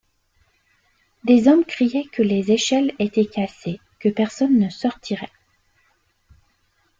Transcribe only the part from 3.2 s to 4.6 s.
cassées, que personne